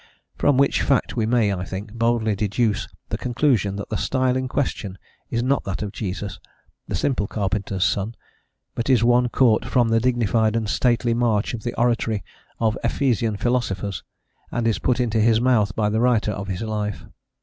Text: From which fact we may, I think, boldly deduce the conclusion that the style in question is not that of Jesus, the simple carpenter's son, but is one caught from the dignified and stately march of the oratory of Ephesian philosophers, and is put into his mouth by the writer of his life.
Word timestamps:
From 0.35 0.57
which 0.57 0.81
fact 0.81 1.15
we 1.15 1.27
may, 1.27 1.53
I 1.53 1.63
think, 1.63 1.93
boldly 1.93 2.35
deduce 2.35 2.87
the 3.09 3.19
conclusion 3.19 3.75
that 3.75 3.89
the 3.89 3.97
style 3.99 4.35
in 4.35 4.47
question 4.47 4.97
is 5.29 5.43
not 5.43 5.63
that 5.65 5.83
of 5.83 5.91
Jesus, 5.91 6.39
the 6.87 6.95
simple 6.95 7.27
carpenter's 7.27 7.83
son, 7.83 8.15
but 8.73 8.89
is 8.89 9.03
one 9.03 9.29
caught 9.29 9.63
from 9.63 9.89
the 9.89 9.99
dignified 9.99 10.55
and 10.55 10.67
stately 10.67 11.13
march 11.13 11.53
of 11.53 11.61
the 11.61 11.75
oratory 11.75 12.23
of 12.59 12.79
Ephesian 12.83 13.37
philosophers, 13.37 14.01
and 14.51 14.67
is 14.67 14.79
put 14.79 14.99
into 14.99 15.21
his 15.21 15.39
mouth 15.39 15.75
by 15.75 15.87
the 15.87 16.01
writer 16.01 16.31
of 16.31 16.47
his 16.47 16.63
life. 16.63 17.05